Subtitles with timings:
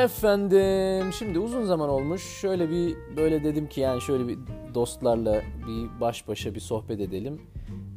[0.00, 2.22] Efendim şimdi uzun zaman olmuş.
[2.22, 4.38] Şöyle bir böyle dedim ki yani şöyle bir
[4.74, 7.40] dostlarla bir baş başa bir sohbet edelim.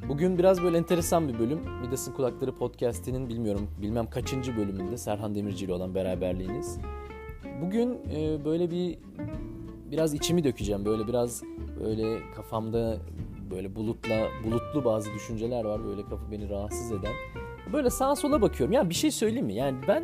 [0.09, 1.59] Bugün biraz böyle enteresan bir bölüm.
[1.81, 6.77] Midas'ın Kulakları podcast'inin bilmiyorum bilmem kaçıncı bölümünde Serhan Demirci ile olan beraberliğiniz.
[7.61, 8.97] Bugün e, böyle bir
[9.91, 10.85] biraz içimi dökeceğim.
[10.85, 11.43] Böyle biraz
[11.83, 12.97] böyle kafamda
[13.51, 15.85] böyle bulutla bulutlu bazı düşünceler var.
[15.85, 17.13] Böyle kafa beni rahatsız eden.
[17.73, 18.73] Böyle sağa sola bakıyorum.
[18.73, 19.53] Yani bir şey söyleyeyim mi?
[19.53, 20.03] Yani ben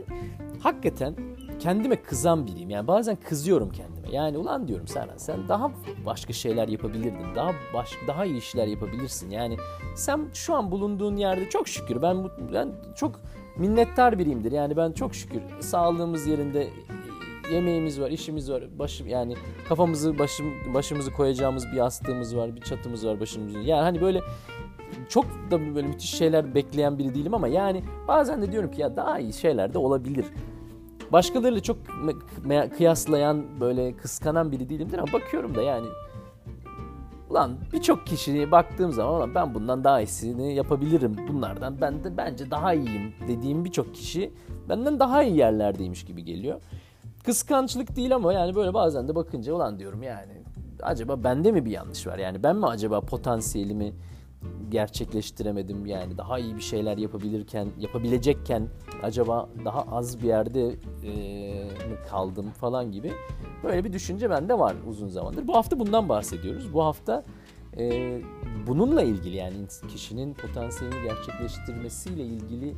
[0.60, 1.16] hakikaten
[1.60, 2.70] kendime kızan biriyim.
[2.70, 4.08] Yani bazen kızıyorum kendime.
[4.12, 5.72] Yani ulan diyorum Serhan sen daha
[6.06, 7.36] başka şeyler yapabilirdin.
[7.36, 9.30] Daha baş, daha iyi işler yapabilirsin.
[9.30, 9.58] Yani
[9.96, 13.20] sen şu an bulunduğun yerde çok şükür ben ben çok
[13.58, 14.52] minnettar biriyimdir.
[14.52, 16.68] Yani ben çok şükür sağlığımız yerinde
[17.52, 18.64] yemeğimiz var, işimiz var.
[18.80, 19.36] Başım yani
[19.70, 23.62] kafamızı başım başımızı koyacağımız bir yastığımız var, bir çatımız var başımızın.
[23.62, 24.22] Yani hani böyle
[25.10, 28.96] çok da böyle müthiş şeyler bekleyen biri değilim ama yani bazen de diyorum ki ya
[28.96, 30.26] daha iyi şeyler de olabilir.
[31.12, 31.78] Başkalarıyla çok
[32.78, 35.88] kıyaslayan böyle kıskanan biri değilimdir ama bakıyorum da yani
[37.30, 41.16] Ulan birçok kişiye baktığım zaman ben bundan daha iyisini yapabilirim.
[41.28, 44.34] Bunlardan ben de bence daha iyiyim dediğim birçok kişi
[44.70, 46.62] benden daha iyi yerlerdeymiş gibi geliyor.
[47.26, 50.34] Kıskançlık değil ama yani böyle bazen de bakınca ulan diyorum yani
[50.82, 52.18] acaba bende mi bir yanlış var?
[52.18, 53.94] Yani ben mi acaba potansiyelimi
[54.70, 58.70] gerçekleştiremedim yani daha iyi bir şeyler yapabilirken yapabilecekken
[59.04, 60.68] acaba daha az bir yerde
[61.04, 61.12] e,
[61.64, 63.12] mi kaldım falan gibi
[63.64, 65.48] böyle bir düşünce bende var uzun zamandır.
[65.48, 66.74] Bu hafta bundan bahsediyoruz.
[66.74, 67.24] Bu hafta
[67.78, 68.18] e,
[68.68, 69.56] bununla ilgili yani
[69.90, 72.76] kişinin potansiyelini gerçekleştirmesiyle ilgili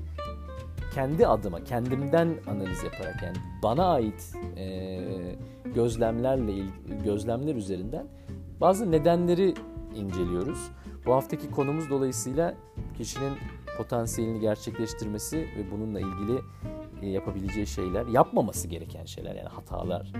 [0.93, 4.99] kendi adıma, kendimden analiz yaparak yani bana ait e,
[5.75, 6.51] gözlemlerle
[7.03, 8.07] gözlemler üzerinden
[8.61, 9.53] bazı nedenleri
[9.95, 10.71] inceliyoruz.
[11.05, 12.53] Bu haftaki konumuz dolayısıyla
[12.97, 13.33] kişinin
[13.77, 16.39] potansiyelini gerçekleştirmesi ve bununla ilgili
[17.01, 20.13] e, yapabileceği şeyler, yapmaması gereken şeyler yani hatalar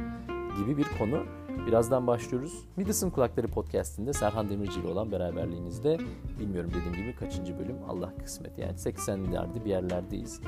[0.57, 1.23] gibi bir konu.
[1.67, 2.65] Birazdan başlıyoruz.
[2.77, 5.97] Midas'ın Kulakları podcastinde Serhan Demirci ile olan beraberliğinizde
[6.39, 10.41] bilmiyorum dediğim gibi kaçıncı bölüm Allah kısmet yani 80'lerde bir yerlerdeyiz.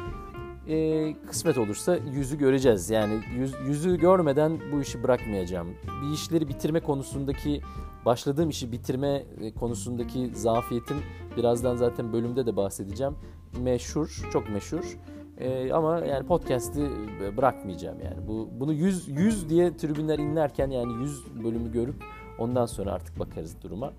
[0.67, 2.89] Ee, kısmet olursa yüzü göreceğiz.
[2.89, 5.67] Yani yüz, yüzü görmeden bu işi bırakmayacağım.
[6.03, 7.61] Bir işleri bitirme konusundaki
[8.05, 10.97] başladığım işi bitirme e, konusundaki zafiyetim
[11.37, 13.15] birazdan zaten bölümde de bahsedeceğim.
[13.61, 14.97] Meşhur, çok meşhur.
[15.37, 16.89] Ee, ama yani podcast'i
[17.37, 18.27] bırakmayacağım yani.
[18.27, 21.95] Bu bunu 100 100 diye tribünler inlerken yani 100 bölümü görüp
[22.39, 23.93] ondan sonra artık bakarız duruma.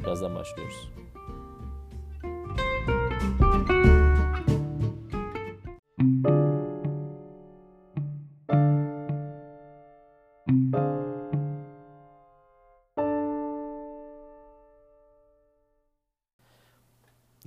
[0.00, 0.97] Birazdan başlıyoruz.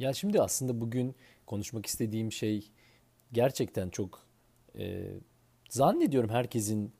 [0.02, 2.72] Ya şimdi aslında bugün konuşmak istediğim şey
[3.34, 4.20] gerçekten çok
[4.80, 5.06] e,
[5.70, 6.92] zannediyorum herkesin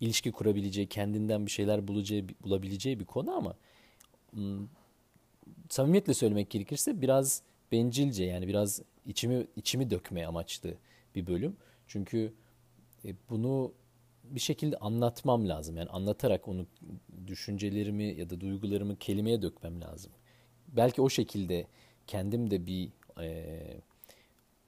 [0.00, 3.56] ilişki kurabileceği, kendinden bir şeyler bulacağı, bulabileceği bir konu ama
[5.70, 7.42] samimiyetle söylemek gerekirse biraz
[7.72, 10.74] bencilce yani biraz içimi içimi dökmeye amaçlı
[11.14, 11.56] bir bölüm.
[11.86, 12.32] Çünkü
[13.04, 13.72] e, bunu
[14.24, 15.76] bir şekilde anlatmam lazım.
[15.76, 16.66] Yani anlatarak onu
[17.26, 20.12] düşüncelerimi ya da duygularımı kelimeye dökmem lazım.
[20.68, 21.66] Belki o şekilde
[22.12, 22.90] kendim de bir
[23.20, 23.56] e,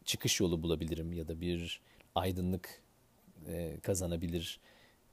[0.05, 1.81] çıkış yolu bulabilirim ya da bir
[2.15, 2.83] aydınlık
[3.49, 4.61] e, kazanabilir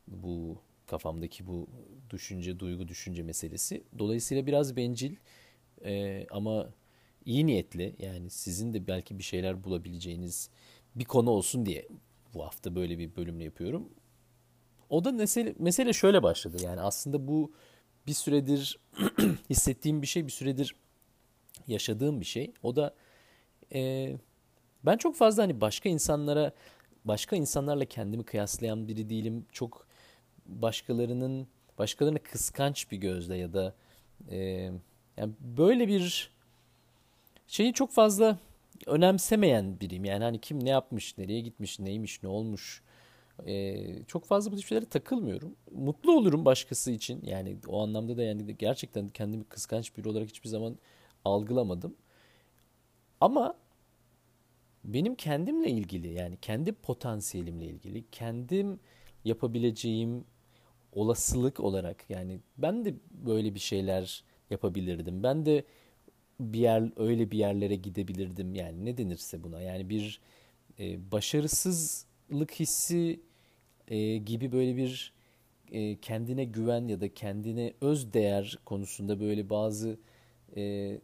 [0.07, 1.67] bu kafamdaki bu
[2.09, 3.83] düşünce, duygu, düşünce meselesi.
[3.99, 5.15] Dolayısıyla biraz bencil
[5.85, 6.69] e, ama
[7.25, 10.49] iyi niyetli yani sizin de belki bir şeyler bulabileceğiniz
[10.95, 11.87] bir konu olsun diye
[12.33, 13.89] bu hafta böyle bir bölümle yapıyorum.
[14.89, 17.51] O da mesele, mesele şöyle başladı yani aslında bu
[18.07, 18.79] bir süredir
[19.49, 20.75] hissettiğim bir şey bir süredir
[21.67, 22.53] yaşadığım bir şey.
[22.63, 22.93] O da
[23.73, 24.11] e,
[24.85, 26.51] ben çok fazla hani başka insanlara
[27.05, 29.45] başka insanlarla kendimi kıyaslayan biri değilim.
[29.51, 29.87] Çok
[30.45, 33.75] başkalarının başkalarını kıskanç bir gözle ya da
[34.29, 34.37] e,
[35.17, 36.31] yani böyle bir
[37.47, 38.37] şeyi çok fazla
[38.87, 40.05] önemsemeyen biriyim.
[40.05, 42.81] Yani hani kim ne yapmış, nereye gitmiş, neymiş, ne olmuş.
[43.47, 45.55] Ee, çok fazla bu tip şeylere takılmıyorum.
[45.71, 47.21] Mutlu olurum başkası için.
[47.25, 50.77] Yani o anlamda da yani gerçekten kendimi kıskanç biri olarak hiçbir zaman
[51.25, 51.95] algılamadım.
[53.21, 53.55] Ama
[54.85, 58.79] benim kendimle ilgili yani kendi potansiyelimle ilgili kendim
[59.25, 60.25] yapabileceğim
[60.91, 65.23] olasılık olarak yani ben de böyle bir şeyler yapabilirdim.
[65.23, 65.63] Ben de
[66.39, 68.55] bir yer öyle bir yerlere gidebilirdim.
[68.55, 69.61] Yani ne denirse buna.
[69.61, 70.21] Yani bir
[70.79, 73.19] e, başarısızlık hissi
[73.87, 75.13] e, gibi böyle bir
[75.71, 79.97] e, kendine güven ya da kendine öz değer konusunda böyle bazı
[80.57, 80.97] e,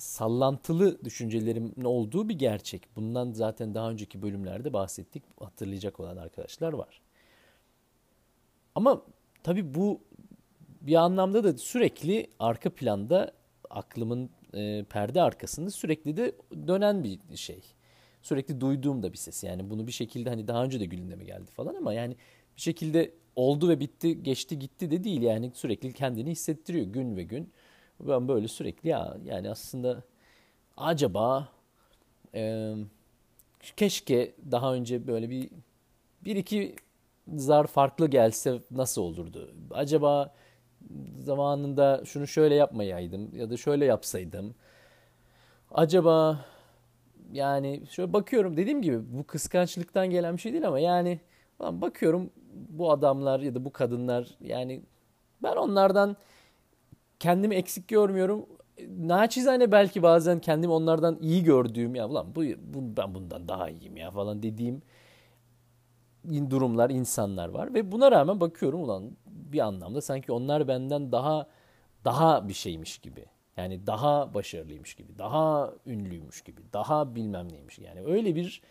[0.00, 2.96] sallantılı düşüncelerimin olduğu bir gerçek.
[2.96, 5.22] Bundan zaten daha önceki bölümlerde bahsettik.
[5.40, 7.00] Hatırlayacak olan arkadaşlar var.
[8.74, 9.02] Ama
[9.42, 10.00] tabii bu
[10.80, 13.32] bir anlamda da sürekli arka planda
[13.70, 16.32] aklımın e, perde arkasında sürekli de
[16.66, 17.62] dönen bir şey.
[18.22, 19.44] Sürekli duyduğum da bir ses.
[19.44, 22.16] Yani bunu bir şekilde hani daha önce de gündeme geldi falan ama yani
[22.56, 25.22] bir şekilde oldu ve bitti, geçti gitti de değil.
[25.22, 27.52] Yani sürekli kendini hissettiriyor gün ve gün.
[28.00, 30.02] Ben böyle sürekli ya yani aslında
[30.76, 31.48] acaba
[32.34, 32.74] e,
[33.76, 35.50] keşke daha önce böyle bir
[36.24, 36.76] bir iki
[37.36, 39.54] zar farklı gelse nasıl olurdu?
[39.70, 40.34] Acaba
[41.24, 44.54] zamanında şunu şöyle yapmayaydım ya da şöyle yapsaydım.
[45.70, 46.44] Acaba
[47.32, 51.20] yani şöyle bakıyorum dediğim gibi bu kıskançlıktan gelen bir şey değil ama yani
[51.60, 52.30] bakıyorum
[52.68, 54.82] bu adamlar ya da bu kadınlar yani
[55.42, 56.16] ben onlardan
[57.20, 58.46] kendimi eksik görmüyorum.
[58.98, 63.96] Naçizane belki bazen kendimi onlardan iyi gördüğüm ya ulan bu, bu ben bundan daha iyiyim
[63.96, 64.82] ya falan dediğim
[66.50, 71.46] durumlar, insanlar var ve buna rağmen bakıyorum ulan bir anlamda sanki onlar benden daha
[72.04, 73.24] daha bir şeymiş gibi.
[73.56, 77.78] Yani daha başarılıymış gibi, daha ünlüymüş gibi, daha bilmem neymiş.
[77.78, 78.62] Yani öyle bir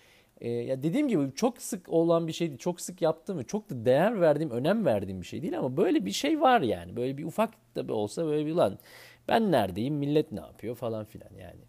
[0.41, 2.57] e, ya dediğim gibi çok sık olan bir şeydi.
[2.57, 6.05] Çok sık yaptığım ve çok da değer verdiğim, önem verdiğim bir şey değil ama böyle
[6.05, 6.95] bir şey var yani.
[6.95, 8.79] Böyle bir ufak da olsa böyle bir lan
[9.27, 11.59] ben neredeyim, millet ne yapıyor falan filan yani.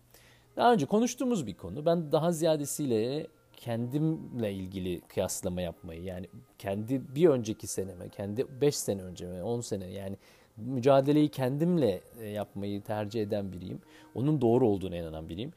[0.57, 1.87] Daha önce konuştuğumuz bir konu.
[1.87, 3.27] Ben daha ziyadesiyle
[3.57, 6.27] kendimle ilgili kıyaslama yapmayı yani
[6.59, 10.17] kendi bir önceki seneme, kendi 5 sene önce 10 sene yani
[10.57, 13.81] mücadeleyi kendimle e, yapmayı tercih eden biriyim.
[14.15, 15.53] Onun doğru olduğuna inanan biriyim.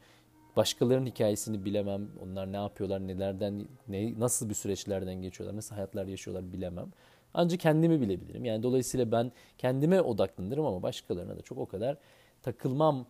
[0.56, 2.08] Başkalarının hikayesini bilemem.
[2.22, 6.92] Onlar ne yapıyorlar, nelerden, ne, nasıl bir süreçlerden geçiyorlar, nasıl hayatlar yaşıyorlar bilemem.
[7.34, 8.44] Ancak kendimi bilebilirim.
[8.44, 11.96] Yani dolayısıyla ben kendime odaklanırım ama başkalarına da çok o kadar
[12.42, 13.06] takılmam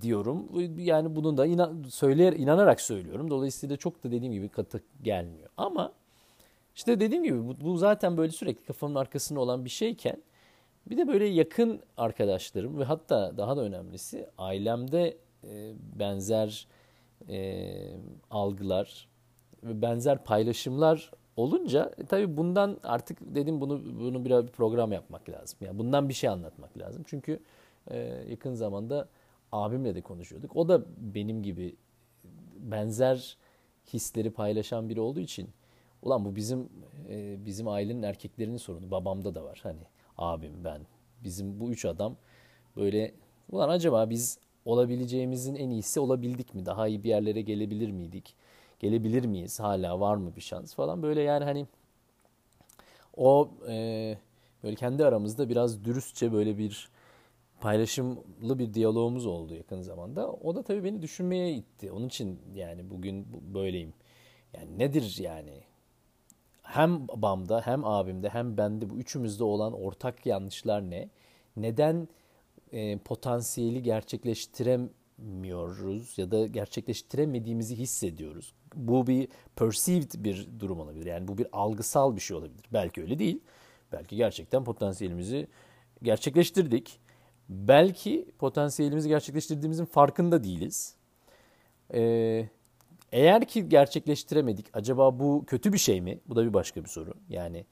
[0.00, 0.48] diyorum.
[0.78, 3.30] Yani bunu da inan, söyleyer, inanarak söylüyorum.
[3.30, 5.48] Dolayısıyla çok da dediğim gibi katı gelmiyor.
[5.56, 5.92] Ama
[6.74, 10.22] işte dediğim gibi bu, bu zaten böyle sürekli kafamın arkasında olan bir şeyken
[10.90, 16.66] bir de böyle yakın arkadaşlarım ve hatta daha da önemlisi ailemde e, benzer
[17.28, 17.74] e,
[18.30, 19.08] algılar
[19.62, 25.28] ve benzer paylaşımlar olunca e, tabii bundan artık dedim bunu bunu biraz bir program yapmak
[25.28, 25.58] lazım.
[25.60, 27.02] Yani bundan bir şey anlatmak lazım.
[27.06, 27.40] Çünkü
[27.90, 27.98] e,
[28.30, 29.08] yakın zamanda
[29.52, 30.56] abimle de konuşuyorduk.
[30.56, 31.76] O da benim gibi
[32.58, 33.36] benzer
[33.92, 35.50] hisleri paylaşan biri olduğu için
[36.02, 36.68] ulan bu bizim
[37.08, 38.90] e, bizim ailenin erkeklerinin sorunu.
[38.90, 39.60] Babamda da var.
[39.62, 39.80] Hani
[40.18, 40.80] abim, ben,
[41.24, 42.16] bizim bu üç adam
[42.76, 43.14] böyle
[43.50, 46.66] ulan acaba biz olabileceğimizin en iyisi olabildik mi?
[46.66, 48.34] Daha iyi bir yerlere gelebilir miydik?
[48.80, 49.60] Gelebilir miyiz?
[49.60, 51.02] Hala var mı bir şans falan.
[51.02, 51.66] Böyle yani hani
[53.16, 54.18] o e,
[54.62, 56.88] böyle kendi aramızda biraz dürüstçe böyle bir
[57.60, 60.32] paylaşımlı bir diyalogumuz oldu yakın zamanda.
[60.32, 61.92] O da tabii beni düşünmeye itti.
[61.92, 63.94] Onun için yani bugün böyleyim.
[64.54, 65.60] Yani nedir yani?
[66.62, 71.08] Hem babamda hem abimde hem bende bu üçümüzde olan ortak yanlışlar ne?
[71.56, 72.08] Neden
[72.72, 78.54] e, potansiyeli gerçekleştiremiyoruz ya da gerçekleştiremediğimizi hissediyoruz?
[78.74, 81.06] Bu bir perceived bir durum olabilir.
[81.06, 82.64] Yani bu bir algısal bir şey olabilir.
[82.72, 83.40] Belki öyle değil.
[83.92, 85.48] Belki gerçekten potansiyelimizi
[86.02, 87.00] gerçekleştirdik
[87.48, 90.94] belki potansiyelimizi gerçekleştirdiğimizin farkında değiliz.
[91.94, 92.48] Ee,
[93.12, 96.18] eğer ki gerçekleştiremedik, acaba bu kötü bir şey mi?
[96.26, 97.14] Bu da bir başka bir soru.
[97.28, 97.64] Yani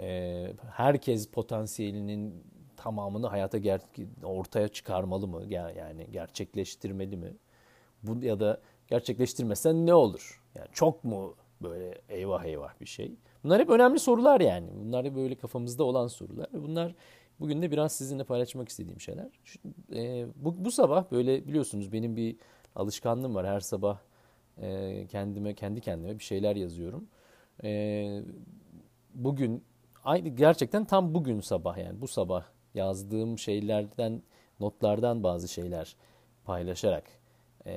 [0.00, 2.44] e, herkes potansiyelinin
[2.80, 5.42] tamamını hayata ger- ortaya çıkarmalı mı?
[5.48, 7.36] Yani gerçekleştirmeli mi?
[8.02, 10.42] Bu ya da gerçekleştirmesen ne olur?
[10.54, 13.14] Yani çok mu böyle eyvah eyvah bir şey?
[13.44, 14.68] Bunlar hep önemli sorular yani.
[14.74, 16.48] Bunlar hep böyle kafamızda olan sorular.
[16.52, 16.94] Bunlar
[17.40, 19.28] Bugün de biraz sizinle paylaşmak istediğim şeyler.
[19.44, 19.58] Şu,
[19.94, 22.36] e, bu, bu sabah böyle biliyorsunuz benim bir
[22.76, 23.46] alışkanlığım var.
[23.46, 23.98] Her sabah
[24.58, 27.08] e, kendime kendi kendime bir şeyler yazıyorum.
[27.64, 28.22] E,
[29.14, 29.64] bugün
[30.04, 34.22] aynı gerçekten tam bugün sabah yani bu sabah yazdığım şeylerden
[34.60, 35.96] notlardan bazı şeyler
[36.44, 37.04] paylaşarak
[37.66, 37.72] e,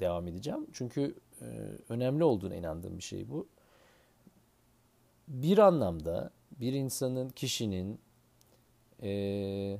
[0.00, 0.66] devam edeceğim.
[0.72, 1.46] Çünkü e,
[1.88, 3.48] önemli olduğuna inandığım bir şey bu.
[5.28, 8.00] Bir anlamda bir insanın, kişinin
[9.02, 9.78] e,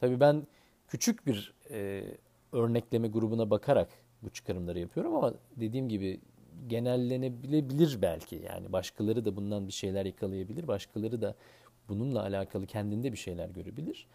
[0.00, 0.46] tabii ben
[0.88, 2.04] küçük bir e,
[2.52, 3.88] örnekleme grubuna bakarak
[4.22, 6.20] bu çıkarımları yapıyorum ama dediğim gibi
[6.66, 8.36] genellenebilebilir belki.
[8.36, 10.68] Yani başkaları da bundan bir şeyler yakalayabilir.
[10.68, 11.34] Başkaları da
[11.90, 14.06] bununla alakalı kendinde bir şeyler görebilir.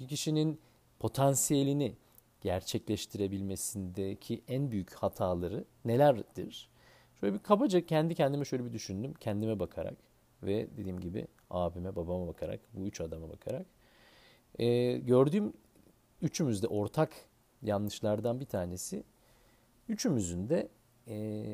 [0.00, 0.60] Bir kişinin
[0.98, 1.96] potansiyelini
[2.40, 6.70] gerçekleştirebilmesindeki en büyük hataları nelerdir?
[7.20, 9.14] Şöyle bir kabaca kendi kendime şöyle bir düşündüm.
[9.14, 9.94] Kendime bakarak
[10.42, 13.66] ve dediğim gibi abime, babama bakarak, bu üç adama bakarak
[14.58, 15.52] e, gördüğüm
[16.22, 17.12] üçümüzde ortak
[17.62, 19.04] yanlışlardan bir tanesi
[19.88, 20.68] üçümüzün de
[21.08, 21.46] e,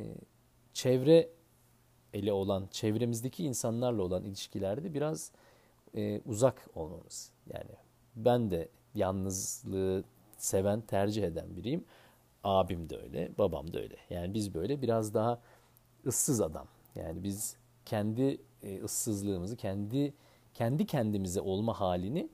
[0.72, 1.30] çevre
[2.12, 5.32] ele olan çevremizdeki insanlarla olan ilişkilerde biraz
[5.96, 7.32] e, uzak olmamız.
[7.54, 7.70] Yani
[8.16, 10.04] ben de yalnızlığı
[10.38, 11.84] seven, tercih eden biriyim.
[12.44, 13.96] Abim de öyle, babam da öyle.
[14.10, 15.40] Yani biz böyle biraz daha
[16.06, 16.66] ıssız adam.
[16.94, 20.14] Yani biz kendi e, ıssızlığımızı, kendi
[20.54, 22.28] kendi kendimize olma halini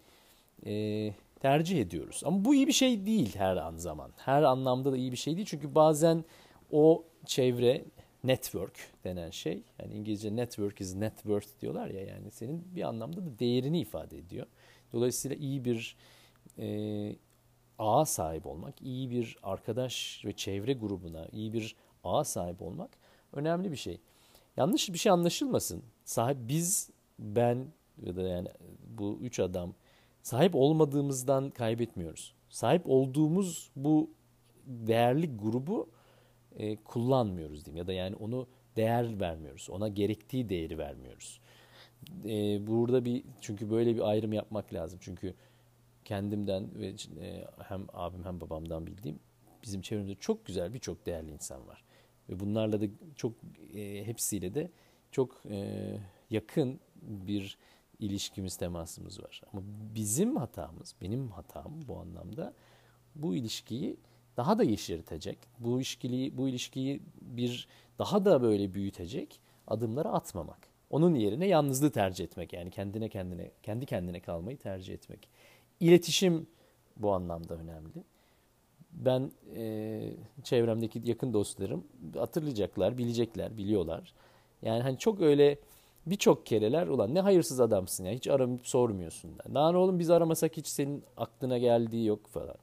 [0.67, 2.23] e, tercih ediyoruz.
[2.25, 4.11] Ama bu iyi bir şey değil her an zaman.
[4.17, 5.47] Her anlamda da iyi bir şey değil.
[5.51, 6.25] Çünkü bazen
[6.71, 7.85] o çevre,
[8.25, 13.27] network denen şey, yani İngilizce network is net worth diyorlar ya yani senin bir anlamda
[13.27, 14.47] da değerini ifade ediyor.
[14.93, 15.97] Dolayısıyla iyi bir
[16.59, 17.17] e,
[17.79, 22.91] ağa sahip olmak, iyi bir arkadaş ve çevre grubuna, iyi bir ağa sahip olmak
[23.33, 24.01] önemli bir şey.
[24.57, 25.83] Yanlış bir şey anlaşılmasın.
[26.05, 27.67] Sahip biz, ben
[28.03, 28.49] ya da yani
[28.99, 29.75] bu üç adam
[30.23, 32.35] sahip olmadığımızdan kaybetmiyoruz.
[32.49, 34.11] Sahip olduğumuz bu
[34.67, 35.89] değerli grubu
[36.59, 39.71] e, kullanmıyoruz diyeyim ya da yani onu değer vermiyoruz.
[39.71, 41.41] Ona gerektiği değeri vermiyoruz.
[42.25, 44.99] E, burada bir çünkü böyle bir ayrım yapmak lazım.
[45.03, 45.35] Çünkü
[46.05, 46.87] kendimden ve
[47.21, 49.19] e, hem abim hem babamdan bildiğim
[49.63, 51.85] bizim çevremizde çok güzel birçok değerli insan var.
[52.29, 52.85] Ve bunlarla da
[53.17, 53.33] çok
[53.75, 54.71] e, hepsiyle de
[55.11, 55.99] çok e,
[56.31, 57.59] yakın bir
[57.99, 59.43] ilişkimiz, temasımız var.
[59.53, 59.63] Ama
[59.95, 62.55] bizim hatamız, benim hatam bu anlamda
[63.15, 63.97] bu ilişkiyi
[64.37, 70.73] daha da yeşertecek, bu ilişkiyi, bu ilişkiyi bir daha da böyle büyütecek adımları atmamak.
[70.91, 75.29] Onun yerine yalnızlığı tercih etmek yani kendine kendine, kendi kendine kalmayı tercih etmek.
[75.81, 76.47] İletişim
[76.97, 78.05] bu anlamda önemli.
[78.93, 80.03] Ben e,
[80.43, 81.85] çevremdeki yakın dostlarım
[82.17, 84.15] hatırlayacaklar, bilecekler, biliyorlar.
[84.63, 85.59] Yani hani çok öyle
[86.07, 89.31] birçok kereler ulan ne hayırsız adamsın ya hiç aramıp sormuyorsun.
[89.39, 89.71] Da.
[89.71, 92.57] Ne oğlum biz aramasak hiç senin aklına geldiği yok falan.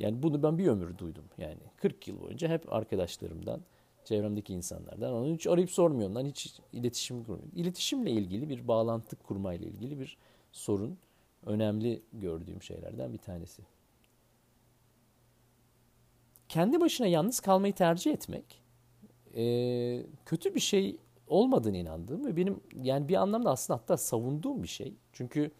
[0.00, 1.24] Yani bunu ben bir ömür duydum.
[1.38, 3.60] Yani 40 yıl boyunca hep arkadaşlarımdan,
[4.04, 7.52] çevremdeki insanlardan onu hiç arayıp sormuyorum lan hiç iletişim kurmuyorum.
[7.54, 10.16] İletişimle ilgili bir bağlantı kurmayla ilgili bir
[10.52, 10.98] sorun
[11.46, 13.62] önemli gördüğüm şeylerden bir tanesi.
[16.48, 18.62] Kendi başına yalnız kalmayı tercih etmek
[19.36, 24.68] e, kötü bir şey olmadığını inandığım ve benim yani bir anlamda aslında hatta savunduğum bir
[24.68, 24.94] şey.
[25.12, 25.50] Çünkü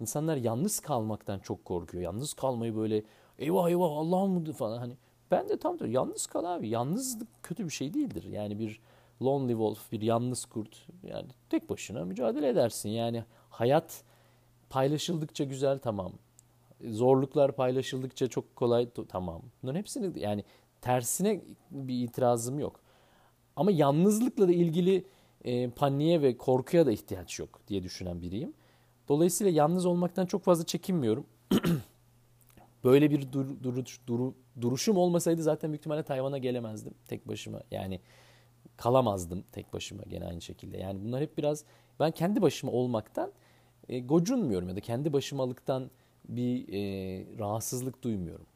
[0.00, 2.02] insanlar yalnız kalmaktan çok korkuyor.
[2.02, 3.02] Yalnız kalmayı böyle
[3.38, 4.96] eyvah eyvah Allah'ım falan hani
[5.30, 6.68] ben de tam da yalnız kal abi.
[6.68, 8.24] Yalnızlık kötü bir şey değildir.
[8.24, 8.80] Yani bir
[9.22, 12.88] lonely wolf, bir yalnız kurt yani tek başına mücadele edersin.
[12.88, 14.02] Yani hayat
[14.70, 16.12] paylaşıldıkça güzel tamam.
[16.84, 19.42] Zorluklar paylaşıldıkça çok kolay tamam.
[19.62, 20.44] Bunların hepsini yani
[20.80, 21.40] tersine
[21.70, 22.80] bir itirazım yok.
[23.56, 25.04] Ama yalnızlıkla da ilgili
[25.44, 28.52] e, paniğe ve korkuya da ihtiyaç yok diye düşünen biriyim.
[29.08, 31.26] Dolayısıyla yalnız olmaktan çok fazla çekinmiyorum.
[32.84, 37.60] Böyle bir dur, dur, dur, duruşum olmasaydı zaten büyük ihtimalle Tayvan'a gelemezdim tek başıma.
[37.70, 38.00] Yani
[38.76, 40.78] kalamazdım tek başıma gene aynı şekilde.
[40.78, 41.64] Yani bunlar hep biraz
[42.00, 43.32] ben kendi başıma olmaktan
[43.88, 45.90] e, gocunmuyorum ya da kendi başımalıktan
[46.28, 48.46] bir e, rahatsızlık duymuyorum.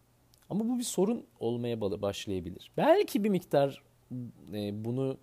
[0.51, 2.71] Ama bu bir sorun olmaya başlayabilir.
[2.77, 3.83] Belki bir miktar
[4.53, 5.17] e, bunu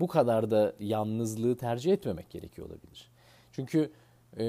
[0.00, 3.10] bu kadar da yalnızlığı tercih etmemek gerekiyor olabilir.
[3.52, 3.92] Çünkü
[4.36, 4.44] e,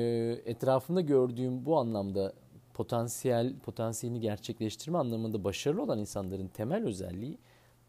[0.45, 2.33] etrafımda gördüğüm bu anlamda
[2.73, 7.37] potansiyel potansiyelini gerçekleştirme anlamında başarılı olan insanların temel özelliği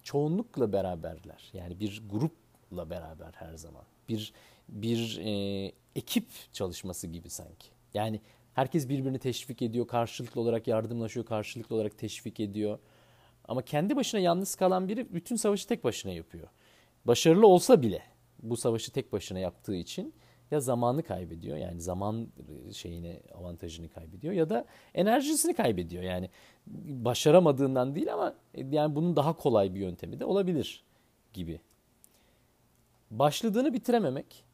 [0.03, 1.51] çoğunlukla beraberler.
[1.53, 3.83] Yani bir grupla beraber her zaman.
[4.09, 4.33] Bir
[4.69, 7.67] bir e, ekip çalışması gibi sanki.
[7.95, 8.21] Yani
[8.55, 12.79] herkes birbirini teşvik ediyor, karşılıklı olarak yardımlaşıyor, karşılıklı olarak teşvik ediyor.
[13.49, 16.49] Ama kendi başına yalnız kalan biri bütün savaşı tek başına yapıyor.
[17.05, 18.03] Başarılı olsa bile
[18.43, 20.15] bu savaşı tek başına yaptığı için
[20.53, 22.29] ya zamanı kaybediyor yani zaman
[22.73, 26.03] şeyini avantajını kaybediyor ya da enerjisini kaybediyor.
[26.03, 26.31] Yani
[26.87, 28.35] başaramadığından değil ama
[28.71, 30.85] yani bunun daha kolay bir yöntemi de olabilir
[31.33, 31.61] gibi.
[33.11, 34.45] Başladığını bitirememek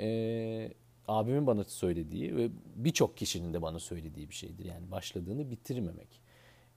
[0.00, 0.72] e,
[1.08, 4.64] abimin bana söylediği ve birçok kişinin de bana söylediği bir şeydir.
[4.64, 6.22] Yani başladığını bitirmemek.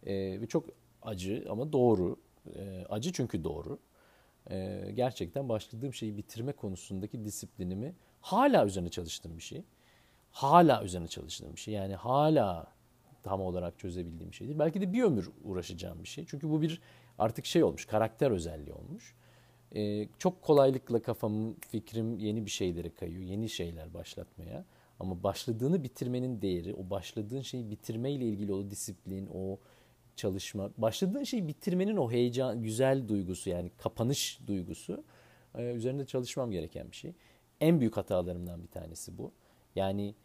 [0.05, 0.65] E, ve çok
[1.01, 2.17] acı ama doğru.
[2.55, 3.79] E, acı çünkü doğru.
[4.51, 9.63] E, gerçekten başladığım şeyi bitirme konusundaki disiplinimi hala üzerine çalıştığım bir şey.
[10.31, 11.73] Hala üzerine çalıştığım bir şey.
[11.73, 12.67] Yani hala
[13.23, 14.59] tam olarak çözebildiğim bir şeydir.
[14.59, 16.25] Belki de bir ömür uğraşacağım bir şey.
[16.27, 16.81] Çünkü bu bir
[17.17, 19.15] artık şey olmuş, karakter özelliği olmuş.
[19.75, 23.23] Ee, çok kolaylıkla kafamın, fikrim yeni bir şeylere kayıyor.
[23.23, 24.65] Yeni şeyler başlatmaya.
[24.99, 29.59] Ama başladığını bitirmenin değeri, o başladığın şeyi bitirmeyle ilgili o disiplin, o
[30.15, 35.03] çalışma, başladığın şeyi bitirmenin o heyecan, güzel duygusu yani kapanış duygusu
[35.55, 37.13] e, üzerinde çalışmam gereken bir şey.
[37.61, 39.31] En büyük hatalarımdan bir tanesi bu.
[39.75, 40.15] Yani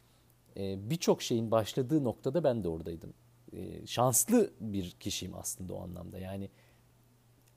[0.56, 3.14] e, birçok şeyin başladığı noktada ben de oradaydım.
[3.52, 6.18] E, şanslı bir kişiyim aslında o anlamda.
[6.18, 6.50] Yani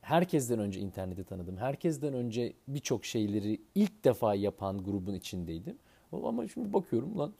[0.02, 1.58] herkesten önce interneti tanıdım.
[1.58, 5.78] Herkesten önce birçok şeyleri ilk defa yapan grubun içindeydim.
[6.12, 7.34] Ama şimdi bakıyorum lan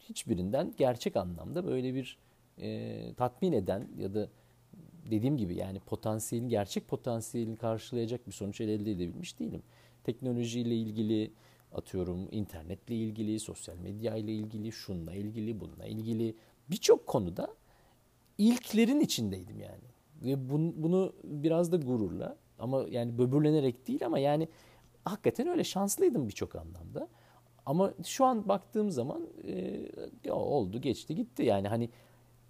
[0.00, 2.18] hiçbirinden gerçek anlamda böyle bir
[2.60, 4.28] e, tatmin eden ya da
[5.10, 9.62] dediğim gibi yani potansiyelin gerçek potansiyelini karşılayacak bir sonuç elde edebilmiş değilim.
[10.06, 11.32] Teknolojiyle ilgili
[11.72, 16.34] atıyorum internetle ilgili, sosyal medya ile ilgili, şunla ilgili, bununla ilgili
[16.70, 17.54] birçok konuda
[18.38, 19.84] ilklerin içindeydim yani.
[20.22, 20.50] Ve
[20.82, 24.48] bunu biraz da gururla ama yani böbürlenerek değil ama yani
[25.04, 27.08] hakikaten öyle şanslıydım birçok anlamda.
[27.66, 29.82] Ama şu an baktığım zaman e,
[30.24, 31.90] ya oldu geçti gitti yani hani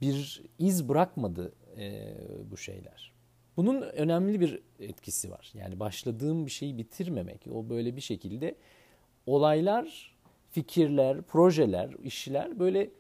[0.01, 2.15] bir iz bırakmadı e,
[2.51, 3.16] bu şeyler.
[3.57, 5.53] Bunun önemli bir etkisi var.
[5.55, 7.47] Yani başladığım bir şeyi bitirmemek.
[7.53, 8.55] O böyle bir şekilde
[9.27, 10.17] olaylar,
[10.51, 12.91] fikirler, projeler, işler böyle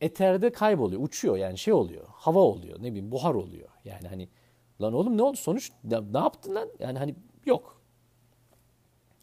[0.00, 3.68] eterde kayboluyor, uçuyor yani şey oluyor, hava oluyor, ne bileyim buhar oluyor.
[3.84, 4.28] Yani hani
[4.80, 6.68] lan oğlum ne oldu sonuç ne, ne yaptın lan?
[6.78, 7.14] Yani hani
[7.46, 7.82] yok.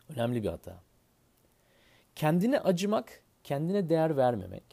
[0.09, 0.83] Önemli bir hata.
[2.15, 4.63] Kendine acımak, kendine değer vermemek.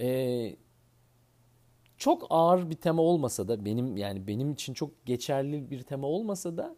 [0.00, 0.56] Ee,
[2.00, 6.56] çok ağır bir tema olmasa da benim yani benim için çok geçerli bir tema olmasa
[6.56, 6.76] da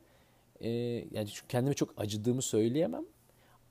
[0.60, 0.70] e,
[1.10, 3.04] yani kendime çok acıdığımı söyleyemem.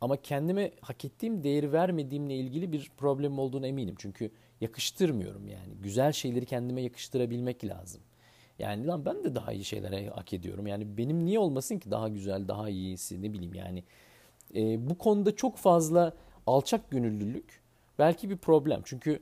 [0.01, 3.95] Ama kendime hak ettiğim değeri vermediğimle ilgili bir problem olduğunu eminim.
[3.97, 4.31] Çünkü
[4.61, 5.73] yakıştırmıyorum yani.
[5.83, 8.01] Güzel şeyleri kendime yakıştırabilmek lazım.
[8.59, 10.67] Yani lan ben de daha iyi şeylere hak ediyorum.
[10.67, 13.83] Yani benim niye olmasın ki daha güzel, daha iyisi ne bileyim yani.
[14.55, 16.13] E, bu konuda çok fazla
[16.47, 17.61] alçak gönüllülük
[17.99, 18.81] belki bir problem.
[18.85, 19.19] Çünkü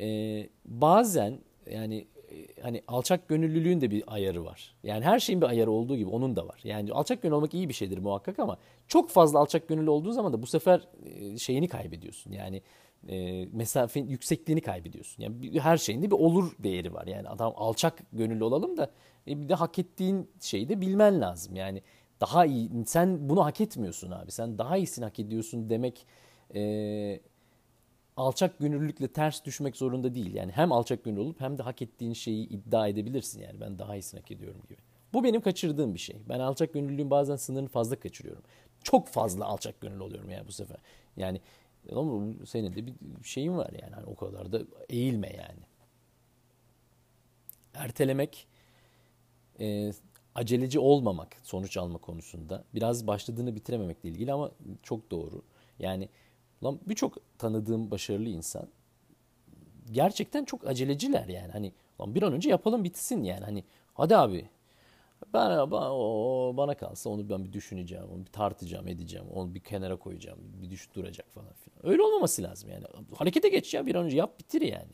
[0.00, 1.38] e, bazen
[1.70, 4.74] yani e, hani alçak gönüllülüğün de bir ayarı var.
[4.82, 6.60] Yani her şeyin bir ayarı olduğu gibi onun da var.
[6.64, 10.32] Yani alçak gönüllü olmak iyi bir şeydir muhakkak ama çok fazla alçak gönüllü olduğun zaman
[10.32, 12.32] da bu sefer e, şeyini kaybediyorsun.
[12.32, 12.62] Yani
[13.08, 15.22] e, mesafenin yüksekliğini kaybediyorsun.
[15.22, 17.06] Yani her şeyinde bir olur değeri var.
[17.06, 18.90] Yani adam alçak gönüllü olalım da
[19.26, 21.56] bir de hak ettiğin şeyi de bilmen lazım.
[21.56, 21.82] Yani
[22.20, 24.30] daha iyi sen bunu hak etmiyorsun abi.
[24.30, 26.06] Sen daha iyisini hak ediyorsun demek
[28.16, 30.34] alçak gönüllülükle ters düşmek zorunda değil.
[30.34, 33.42] Yani hem alçak gönüllü olup hem de hak ettiğin şeyi iddia edebilirsin.
[33.42, 34.78] Yani ben daha iyisini hak ediyorum gibi.
[35.12, 36.16] Bu benim kaçırdığım bir şey.
[36.28, 38.42] Ben alçak gönüllülüğün bazen sınırını fazla kaçırıyorum.
[38.82, 40.76] Çok fazla alçak gönüllü oluyorum yani bu sefer.
[41.16, 41.40] Yani
[41.96, 43.94] ama senin de bir şeyin var yani.
[43.94, 45.60] Hani o kadar da eğilme yani.
[47.74, 48.46] Ertelemek,
[49.60, 49.92] e,
[50.34, 52.64] aceleci olmamak sonuç alma konusunda.
[52.74, 54.50] Biraz başladığını bitirememekle ilgili ama
[54.82, 55.42] çok doğru.
[55.78, 56.08] Yani
[56.64, 58.68] Lan birçok tanıdığım başarılı insan
[59.90, 61.52] gerçekten çok aceleciler yani.
[61.52, 63.44] Hani lan bir an önce yapalım bitsin yani.
[63.44, 64.48] Hani hadi abi
[65.34, 69.96] ben o, bana kalsa onu ben bir düşüneceğim, onu bir tartacağım, edeceğim, onu bir kenara
[69.96, 71.92] koyacağım, bir düş duracak falan filan.
[71.92, 72.84] Öyle olmaması lazım yani.
[73.14, 74.92] Harekete geç ya bir an önce yap bitir yani.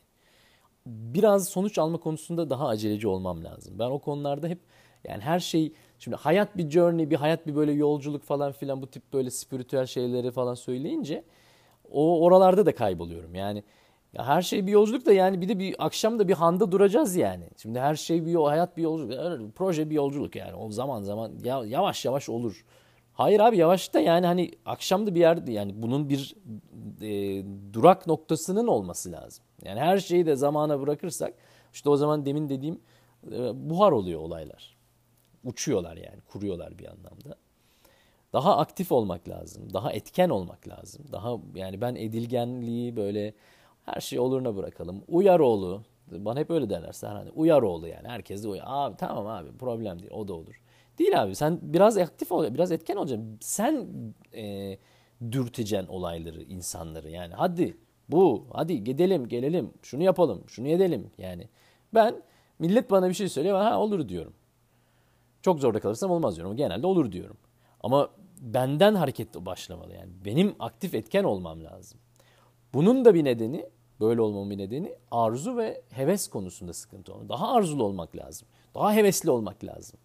[0.86, 3.78] Biraz sonuç alma konusunda daha aceleci olmam lazım.
[3.78, 4.58] Ben o konularda hep
[5.04, 8.86] yani her şey şimdi hayat bir journey, bir hayat bir böyle yolculuk falan filan bu
[8.86, 11.24] tip böyle spiritüel şeyleri falan söyleyince
[11.90, 13.34] o oralarda da kayboluyorum.
[13.34, 13.62] Yani
[14.12, 17.16] ya her şey bir yolculuk da yani bir de bir akşam da bir handa duracağız
[17.16, 17.44] yani.
[17.56, 20.54] Şimdi her şey bir hayat bir yolculuk, proje bir yolculuk yani.
[20.54, 22.64] O zaman zaman ya, yavaş yavaş olur.
[23.12, 26.34] Hayır abi yavaş da yani hani akşam da bir yerde yani bunun bir
[27.00, 29.44] e, durak noktasının olması lazım.
[29.64, 31.34] Yani her şeyi de zamana bırakırsak
[31.72, 32.80] işte o zaman demin dediğim
[33.32, 34.76] e, buhar oluyor olaylar.
[35.44, 37.36] Uçuyorlar yani kuruyorlar bir anlamda
[38.36, 39.72] daha aktif olmak lazım.
[39.74, 41.04] Daha etken olmak lazım.
[41.12, 43.34] Daha yani ben edilgenliği böyle
[43.84, 45.02] her şeyi oluruna bırakalım.
[45.08, 45.82] Uyar oğlu.
[46.10, 47.28] Bana hep öyle derler Serhan.
[47.34, 48.08] Uyar oğlu yani.
[48.08, 48.64] Herkes de uyar.
[48.66, 50.10] Abi tamam abi problem değil.
[50.10, 50.60] O da olur.
[50.98, 51.34] Değil abi.
[51.34, 53.38] Sen biraz aktif ol, biraz etken olacaksın.
[53.40, 53.86] Sen
[54.34, 54.78] e,
[55.32, 57.10] dürteceksin olayları, insanları.
[57.10, 57.76] Yani hadi
[58.08, 61.10] bu, hadi gidelim, gelelim, şunu yapalım, şunu edelim.
[61.18, 61.48] Yani
[61.94, 62.22] ben
[62.58, 64.34] millet bana bir şey söylüyor, ha olur diyorum.
[65.42, 66.56] Çok zorda kalırsam olmaz diyorum.
[66.56, 67.36] Genelde olur diyorum.
[67.80, 70.12] Ama benden hareket başlamalı yani.
[70.24, 72.00] Benim aktif etken olmam lazım.
[72.74, 73.66] Bunun da bir nedeni,
[74.00, 77.28] böyle olmamın bir nedeni arzu ve heves konusunda sıkıntı olmak.
[77.28, 78.48] Daha arzulu olmak lazım.
[78.74, 80.00] Daha hevesli olmak lazım.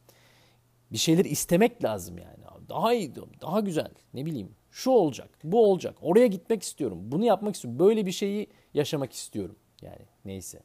[0.92, 2.42] Bir şeyler istemek lazım yani.
[2.70, 4.50] Daha iyi, daha güzel, ne bileyim.
[4.72, 5.98] Şu olacak, bu olacak.
[6.02, 7.00] Oraya gitmek istiyorum.
[7.02, 7.80] Bunu yapmak istiyorum.
[7.80, 9.56] Böyle bir şeyi yaşamak istiyorum.
[9.82, 10.64] Yani neyse.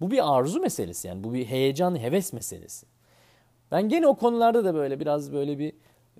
[0.00, 1.24] Bu bir arzu meselesi yani.
[1.24, 2.86] Bu bir heyecan, heves meselesi.
[3.70, 5.72] Ben gene o konularda da böyle biraz böyle bir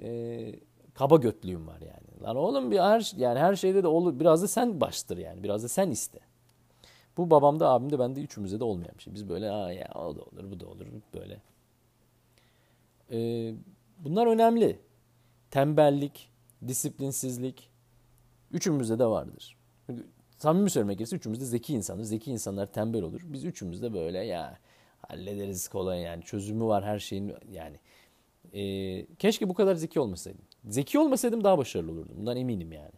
[0.02, 0.55] e,
[0.94, 2.22] kaba götlüğüm var yani.
[2.22, 4.20] Lan oğlum bir her yani her şeyde de olur.
[4.20, 5.42] Biraz da sen bastır yani.
[5.42, 6.18] Biraz da sen iste.
[7.16, 9.14] Bu babamda abimde bende üçümüzde de olmayan bir şey.
[9.14, 11.40] Biz böyle Aa ya o da olur bu da olur böyle.
[13.11, 13.55] Ee,
[13.98, 14.81] bunlar önemli.
[15.50, 16.31] Tembellik,
[16.66, 17.70] disiplinsizlik
[18.50, 19.57] üçümüzde de vardır.
[19.87, 20.07] Çünkü
[20.38, 22.09] samimi söylemek gerekirse üçümüz de zeki insanız.
[22.09, 23.20] Zeki insanlar tembel olur.
[23.24, 24.59] Biz üçümüz de böyle ya
[25.09, 26.22] Hallederiz kolay yani.
[26.22, 27.76] Çözümü var her şeyin yani.
[28.55, 30.44] Ee, keşke bu kadar zeki olmasaydım.
[30.64, 32.16] Zeki olmasaydım daha başarılı olurdum.
[32.18, 32.92] Bundan eminim yani.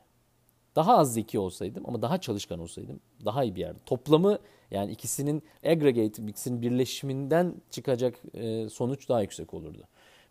[0.77, 3.79] Daha az zeki olsaydım ama daha çalışkan olsaydım daha iyi bir yerde.
[3.87, 4.39] Toplamı
[4.71, 9.85] yani ikisinin aggregate, ikisinin birleşiminden çıkacak e, sonuç daha yüksek olurdu.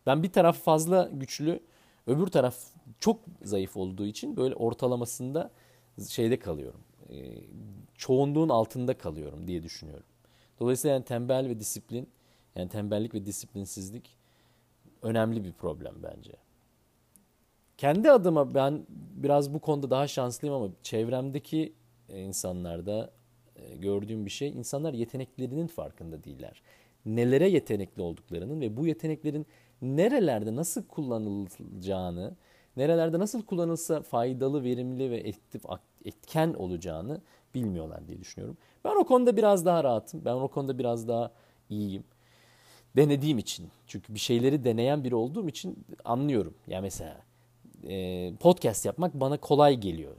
[0.06, 1.60] Ben bir taraf fazla güçlü,
[2.08, 2.56] öbür taraf
[3.00, 5.52] çok zayıf olduğu için böyle ortalamasında
[6.10, 6.82] şeyde kalıyorum.
[7.10, 7.16] E,
[7.96, 10.06] çoğunluğun altında kalıyorum diye düşünüyorum.
[10.60, 12.10] Dolayısıyla yani tembel ve disiplin,
[12.56, 14.18] yani tembellik ve disiplinsizlik
[15.02, 16.43] önemli bir problem bence.
[17.84, 21.74] Kendi adıma ben biraz bu konuda daha şanslıyım ama çevremdeki
[22.10, 23.12] insanlarda
[23.56, 26.62] e, gördüğüm bir şey insanlar yeteneklerinin farkında değiller.
[27.06, 29.46] Nelere yetenekli olduklarının ve bu yeteneklerin
[29.82, 32.36] nerelerde nasıl kullanılacağını,
[32.78, 35.34] nerelerde nasıl kullanılsa faydalı, verimli ve
[36.06, 37.22] etken olacağını
[37.56, 38.58] bilmiyorlar diye düşünüyorum.
[38.86, 40.26] Ben o konuda biraz daha rahatım.
[40.26, 41.32] Ben o konuda biraz daha
[41.70, 42.04] iyiyim.
[42.96, 43.70] Denediğim için.
[43.88, 46.54] Çünkü bir şeyleri deneyen biri olduğum için anlıyorum.
[46.68, 47.33] Ya yani mesela
[47.90, 50.16] e, podcast yapmak bana kolay geliyor.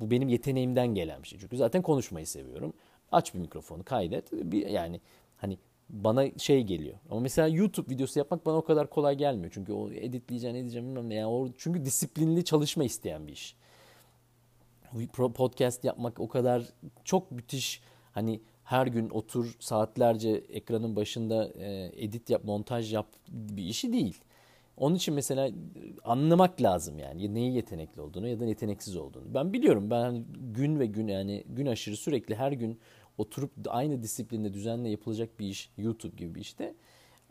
[0.00, 1.38] Bu benim yeteneğimden gelen bir şey.
[1.38, 2.72] Çünkü zaten konuşmayı seviyorum.
[3.12, 4.32] Aç bir mikrofonu kaydet.
[4.32, 5.00] Bir, yani
[5.36, 5.58] hani
[5.90, 6.98] bana şey geliyor.
[7.10, 9.50] Ama mesela YouTube videosu yapmak bana o kadar kolay gelmiyor.
[9.54, 11.14] Çünkü o editleyeceğim, edeceğim bilmem ne.
[11.14, 13.56] Yani o, çünkü disiplinli çalışma isteyen bir iş.
[15.34, 16.62] Podcast yapmak o kadar
[17.04, 23.64] çok müthiş hani her gün otur saatlerce ekranın başında e, edit yap, montaj yap bir
[23.64, 24.20] işi değil.
[24.76, 25.50] Onun için mesela
[26.04, 29.34] anlamak lazım yani neyi yetenekli olduğunu ya da yeteneksiz olduğunu.
[29.34, 32.80] Ben biliyorum ben gün ve gün yani gün aşırı sürekli her gün
[33.18, 36.74] oturup aynı disiplinde düzenle yapılacak bir iş YouTube gibi bir işte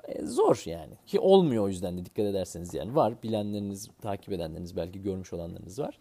[0.08, 0.93] e, zor yani.
[1.06, 5.79] Ki olmuyor o yüzden de dikkat ederseniz yani var bilenleriniz, takip edenleriniz belki görmüş olanlarınız
[5.79, 5.99] var.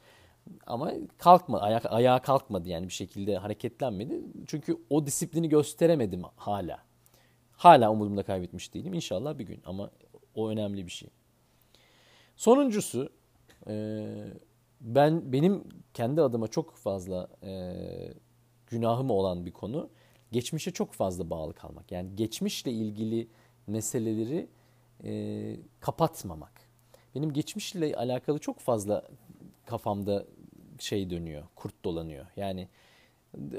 [0.67, 4.23] Ama kalkma, ayak, ayağa kalkmadı yani bir şekilde hareketlenmedi.
[4.47, 6.79] Çünkü o disiplini gösteremedim hala.
[7.53, 8.95] Hala umudumda kaybetmiş değilim.
[8.95, 9.91] İnşallah bir gün ama
[10.35, 11.11] o önemli bir şey.
[12.43, 13.11] Sonuncusu
[13.69, 14.05] e,
[14.81, 17.75] ben benim kendi adıma çok fazla e,
[18.67, 19.89] günahım olan bir konu
[20.33, 21.93] geçmişe çok fazla bağlı kalmak.
[21.93, 23.29] Yani geçmişle ilgili
[23.67, 24.49] meseleleri
[25.05, 26.53] e, kapatmamak.
[27.15, 29.09] Benim geçmişle alakalı çok fazla
[29.67, 30.25] kafamda
[30.79, 32.27] şey dönüyor, kurt dolanıyor.
[32.37, 32.69] Yani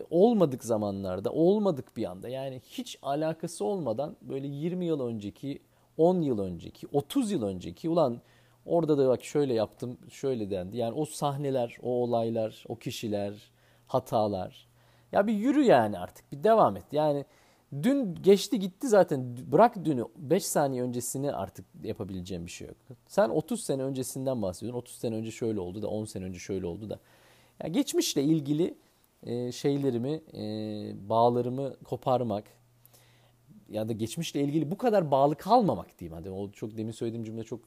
[0.09, 5.59] olmadık zamanlarda, olmadık bir anda yani hiç alakası olmadan böyle 20 yıl önceki,
[5.97, 8.21] 10 yıl önceki, 30 yıl önceki ulan
[8.65, 10.77] orada da bak şöyle yaptım, şöyle dendi.
[10.77, 13.51] Yani o sahneler, o olaylar, o kişiler,
[13.87, 14.67] hatalar.
[15.11, 16.83] Ya bir yürü yani artık bir devam et.
[16.91, 17.25] Yani
[17.83, 22.77] dün geçti gitti zaten bırak dünü 5 saniye öncesini artık yapabileceğim bir şey yok.
[23.07, 24.79] Sen 30 sene öncesinden bahsediyorsun.
[24.79, 26.99] 30 sene önce şöyle oldu da 10 sene önce şöyle oldu da.
[27.63, 28.77] Ya geçmişle ilgili
[29.23, 30.41] e, şeylerimi, e,
[31.09, 32.43] bağlarımı koparmak
[33.69, 36.17] ya da geçmişle ilgili bu kadar bağlı kalmamak diyeyim.
[36.17, 37.59] Hadi o çok demin söylediğim cümle çok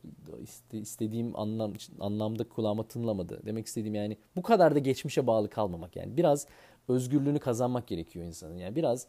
[0.72, 3.40] istediğim anlam anlamda kulağıma tınlamadı.
[3.46, 6.46] Demek istediğim yani bu kadar da geçmişe bağlı kalmamak yani biraz
[6.88, 8.56] özgürlüğünü kazanmak gerekiyor insanın.
[8.56, 9.06] Yani biraz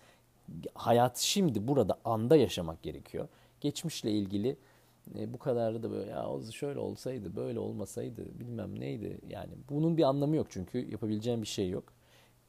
[0.73, 3.27] hayat şimdi burada anda yaşamak gerekiyor.
[3.61, 4.57] Geçmişle ilgili
[5.15, 10.03] e, bu kadar da böyle ya şöyle olsaydı böyle olmasaydı bilmem neydi yani bunun bir
[10.03, 11.83] anlamı yok çünkü yapabileceğim bir şey yok.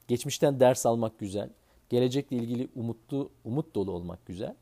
[0.09, 1.51] Geçmişten ders almak güzel.
[1.89, 4.55] Gelecekle ilgili umutlu umut dolu olmak güzel.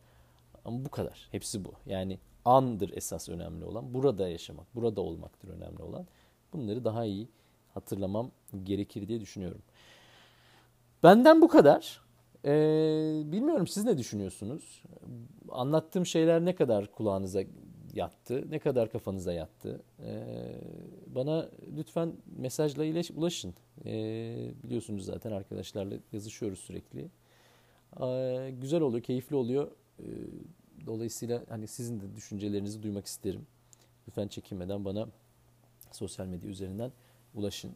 [0.64, 1.28] Ama bu kadar.
[1.32, 1.72] Hepsi bu.
[1.86, 3.94] Yani andır esas önemli olan.
[3.94, 6.06] Burada yaşamak, burada olmaktır önemli olan.
[6.52, 7.28] Bunları daha iyi
[7.74, 8.30] hatırlamam
[8.64, 9.62] gerekir diye düşünüyorum.
[11.02, 12.00] Benden bu kadar.
[12.44, 14.82] Ee, bilmiyorum siz ne düşünüyorsunuz?
[15.48, 17.42] Anlattığım şeyler ne kadar kulağınıza
[17.96, 19.82] yattı, ne kadar kafanıza yattı?
[20.04, 20.60] Ee,
[21.06, 23.54] bana lütfen mesajla ile ulaşın.
[23.84, 27.08] Ee, biliyorsunuz zaten arkadaşlarla yazışıyoruz sürekli.
[28.00, 29.70] Ee, güzel oluyor, keyifli oluyor.
[30.00, 30.04] Ee,
[30.86, 33.46] dolayısıyla hani sizin de düşüncelerinizi duymak isterim.
[34.08, 35.08] Lütfen çekinmeden bana
[35.92, 36.92] sosyal medya üzerinden
[37.34, 37.72] ulaşın.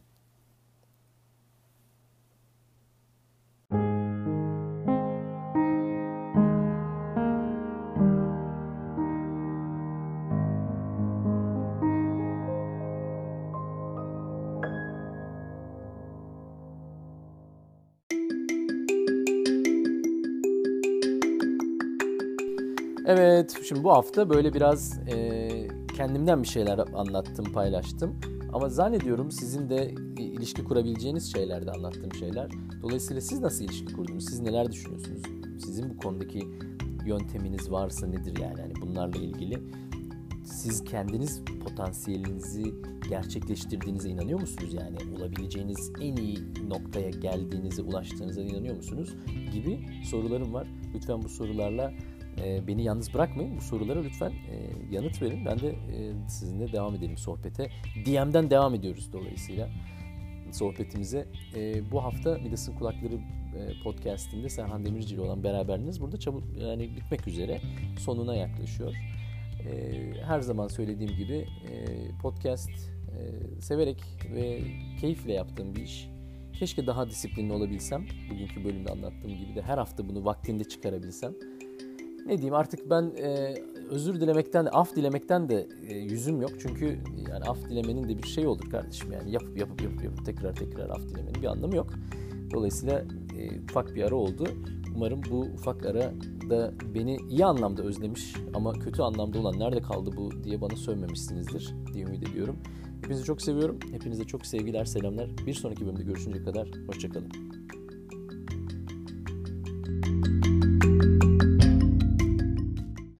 [23.05, 25.49] Evet, şimdi bu hafta böyle biraz e,
[25.97, 28.15] kendimden bir şeyler anlattım, paylaştım.
[28.53, 32.49] Ama zannediyorum sizin de ilişki kurabileceğiniz şeyler de anlattığım şeyler.
[32.81, 34.25] Dolayısıyla siz nasıl ilişki kurdunuz?
[34.25, 35.21] Siz neler düşünüyorsunuz?
[35.65, 36.47] Sizin bu konudaki
[37.05, 38.59] yönteminiz varsa nedir yani?
[38.59, 39.59] yani bunlarla ilgili
[40.43, 42.73] siz kendiniz potansiyelinizi
[43.09, 44.73] gerçekleştirdiğinize inanıyor musunuz?
[44.73, 46.37] Yani olabileceğiniz en iyi
[46.69, 49.15] noktaya geldiğinize, ulaştığınıza inanıyor musunuz?
[49.53, 50.67] Gibi sorularım var.
[50.95, 51.93] Lütfen bu sorularla
[52.37, 53.57] E, beni yalnız bırakmayın.
[53.57, 55.45] Bu sorulara lütfen e, yanıt verin.
[55.45, 57.69] Ben de e, sizinle devam edelim sohbete.
[58.05, 59.69] DM'den devam ediyoruz dolayısıyla
[60.51, 61.27] sohbetimize.
[61.55, 66.95] E, bu hafta Midas'ın Kulakları e, podcastinde Serhan Demirci ile olan beraberliğiniz burada çabuk yani
[66.95, 67.61] bitmek üzere
[67.99, 68.95] sonuna yaklaşıyor.
[69.65, 71.85] E, her zaman söylediğim gibi e,
[72.21, 74.61] podcast e, severek ve
[75.01, 76.07] keyifle yaptığım bir iş.
[76.59, 78.05] Keşke daha disiplinli olabilsem.
[78.31, 81.33] Bugünkü bölümde anlattığım gibi de her hafta bunu vaktinde çıkarabilsem.
[82.25, 83.55] Ne diyeyim artık ben e,
[83.89, 86.51] özür dilemekten, af dilemekten de e, yüzüm yok.
[86.59, 89.11] Çünkü yani af dilemenin de bir şey olur kardeşim.
[89.11, 91.93] Yani yapıp yapıp yapıp, yapıp tekrar tekrar af dilemenin bir anlamı yok.
[92.53, 93.05] Dolayısıyla
[93.37, 94.47] e, ufak bir ara oldu.
[94.95, 96.13] Umarım bu ufak ara
[96.49, 101.75] da beni iyi anlamda özlemiş ama kötü anlamda olan nerede kaldı bu diye bana sövmemişsinizdir
[101.93, 102.55] diye ümit ediyorum.
[103.01, 103.79] Hepinizi çok seviyorum.
[103.91, 105.29] Hepinize çok sevgiler, selamlar.
[105.45, 107.31] Bir sonraki bölümde görüşünceye kadar hoşçakalın.